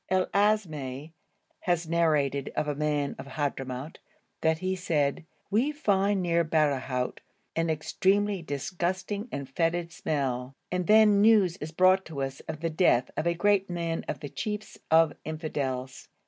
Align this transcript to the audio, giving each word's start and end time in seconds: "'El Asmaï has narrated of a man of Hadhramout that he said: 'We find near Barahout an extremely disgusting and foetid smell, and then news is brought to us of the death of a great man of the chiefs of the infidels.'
"'El 0.09 0.25
Asmaï 0.33 1.11
has 1.59 1.87
narrated 1.87 2.51
of 2.55 2.67
a 2.67 2.73
man 2.73 3.15
of 3.19 3.27
Hadhramout 3.27 3.97
that 4.41 4.57
he 4.57 4.75
said: 4.75 5.25
'We 5.51 5.73
find 5.73 6.23
near 6.23 6.43
Barahout 6.43 7.19
an 7.55 7.69
extremely 7.69 8.41
disgusting 8.41 9.29
and 9.31 9.47
foetid 9.47 9.91
smell, 9.91 10.55
and 10.71 10.87
then 10.87 11.21
news 11.21 11.55
is 11.57 11.71
brought 11.71 12.03
to 12.05 12.23
us 12.23 12.39
of 12.47 12.61
the 12.61 12.69
death 12.71 13.11
of 13.15 13.27
a 13.27 13.35
great 13.35 13.69
man 13.69 14.03
of 14.07 14.21
the 14.21 14.29
chiefs 14.29 14.79
of 14.89 15.09
the 15.09 15.17
infidels.' 15.23 16.07